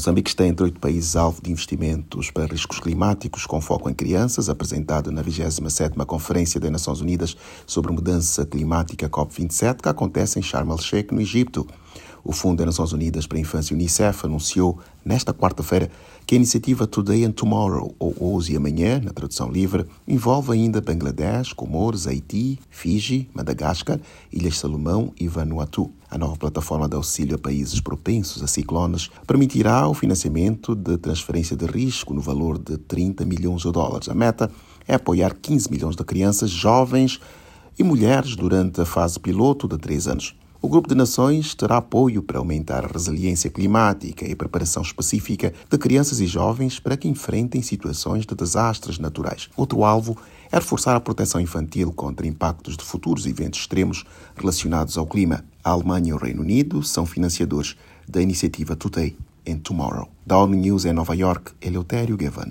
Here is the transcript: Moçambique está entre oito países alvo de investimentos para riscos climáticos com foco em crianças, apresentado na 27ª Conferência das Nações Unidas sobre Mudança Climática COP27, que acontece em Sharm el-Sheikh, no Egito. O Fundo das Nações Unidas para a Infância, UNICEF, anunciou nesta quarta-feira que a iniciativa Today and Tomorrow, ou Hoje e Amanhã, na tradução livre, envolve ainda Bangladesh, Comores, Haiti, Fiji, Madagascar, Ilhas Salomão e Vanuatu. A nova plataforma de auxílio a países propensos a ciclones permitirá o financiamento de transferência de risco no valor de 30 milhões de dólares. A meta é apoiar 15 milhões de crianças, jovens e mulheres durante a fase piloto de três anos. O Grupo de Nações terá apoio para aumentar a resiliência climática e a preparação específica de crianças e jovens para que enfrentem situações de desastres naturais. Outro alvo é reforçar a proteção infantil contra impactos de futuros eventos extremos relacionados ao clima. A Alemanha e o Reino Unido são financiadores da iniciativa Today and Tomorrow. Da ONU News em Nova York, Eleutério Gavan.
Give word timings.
Moçambique 0.00 0.30
está 0.30 0.46
entre 0.46 0.64
oito 0.64 0.80
países 0.80 1.14
alvo 1.14 1.42
de 1.42 1.52
investimentos 1.52 2.30
para 2.30 2.46
riscos 2.46 2.80
climáticos 2.80 3.44
com 3.44 3.60
foco 3.60 3.90
em 3.90 3.92
crianças, 3.92 4.48
apresentado 4.48 5.12
na 5.12 5.22
27ª 5.22 6.06
Conferência 6.06 6.58
das 6.58 6.70
Nações 6.70 7.02
Unidas 7.02 7.36
sobre 7.66 7.92
Mudança 7.92 8.46
Climática 8.46 9.10
COP27, 9.10 9.82
que 9.82 9.90
acontece 9.90 10.38
em 10.38 10.42
Sharm 10.42 10.70
el-Sheikh, 10.70 11.14
no 11.14 11.20
Egito. 11.20 11.68
O 12.24 12.32
Fundo 12.32 12.56
das 12.56 12.68
Nações 12.68 12.94
Unidas 12.94 13.26
para 13.26 13.36
a 13.36 13.42
Infância, 13.42 13.74
UNICEF, 13.74 14.24
anunciou 14.24 14.78
nesta 15.04 15.34
quarta-feira 15.34 15.90
que 16.26 16.34
a 16.34 16.36
iniciativa 16.36 16.86
Today 16.86 17.26
and 17.26 17.32
Tomorrow, 17.32 17.94
ou 17.98 18.16
Hoje 18.18 18.54
e 18.54 18.56
Amanhã, 18.56 19.02
na 19.04 19.12
tradução 19.12 19.52
livre, 19.52 19.84
envolve 20.08 20.50
ainda 20.50 20.80
Bangladesh, 20.80 21.52
Comores, 21.52 22.06
Haiti, 22.06 22.58
Fiji, 22.70 23.28
Madagascar, 23.34 24.00
Ilhas 24.32 24.56
Salomão 24.56 25.12
e 25.20 25.28
Vanuatu. 25.28 25.90
A 26.10 26.18
nova 26.18 26.36
plataforma 26.36 26.88
de 26.88 26.96
auxílio 26.96 27.36
a 27.36 27.38
países 27.38 27.80
propensos 27.80 28.42
a 28.42 28.48
ciclones 28.48 29.08
permitirá 29.28 29.86
o 29.86 29.94
financiamento 29.94 30.74
de 30.74 30.98
transferência 30.98 31.56
de 31.56 31.66
risco 31.66 32.12
no 32.12 32.20
valor 32.20 32.58
de 32.58 32.76
30 32.76 33.24
milhões 33.24 33.62
de 33.62 33.70
dólares. 33.70 34.08
A 34.08 34.14
meta 34.14 34.50
é 34.88 34.94
apoiar 34.96 35.34
15 35.34 35.70
milhões 35.70 35.94
de 35.94 36.02
crianças, 36.02 36.50
jovens 36.50 37.20
e 37.78 37.84
mulheres 37.84 38.34
durante 38.34 38.80
a 38.80 38.84
fase 38.84 39.20
piloto 39.20 39.68
de 39.68 39.78
três 39.78 40.08
anos. 40.08 40.34
O 40.60 40.68
Grupo 40.68 40.88
de 40.88 40.96
Nações 40.96 41.54
terá 41.54 41.76
apoio 41.76 42.22
para 42.22 42.38
aumentar 42.38 42.84
a 42.84 42.88
resiliência 42.88 43.48
climática 43.48 44.26
e 44.26 44.32
a 44.32 44.36
preparação 44.36 44.82
específica 44.82 45.54
de 45.70 45.78
crianças 45.78 46.20
e 46.20 46.26
jovens 46.26 46.80
para 46.80 46.96
que 46.96 47.08
enfrentem 47.08 47.62
situações 47.62 48.26
de 48.26 48.34
desastres 48.34 48.98
naturais. 48.98 49.48
Outro 49.56 49.84
alvo 49.84 50.18
é 50.50 50.56
reforçar 50.56 50.96
a 50.96 51.00
proteção 51.00 51.40
infantil 51.40 51.92
contra 51.92 52.26
impactos 52.26 52.76
de 52.76 52.84
futuros 52.84 53.24
eventos 53.26 53.60
extremos 53.60 54.04
relacionados 54.36 54.98
ao 54.98 55.06
clima. 55.06 55.44
A 55.62 55.70
Alemanha 55.70 56.08
e 56.08 56.12
o 56.12 56.16
Reino 56.16 56.40
Unido 56.40 56.82
são 56.82 57.04
financiadores 57.04 57.76
da 58.08 58.22
iniciativa 58.22 58.74
Today 58.74 59.14
and 59.46 59.58
Tomorrow. 59.58 60.08
Da 60.24 60.38
ONU 60.38 60.54
News 60.54 60.86
em 60.86 60.92
Nova 60.92 61.14
York, 61.14 61.52
Eleutério 61.60 62.16
Gavan. 62.16 62.48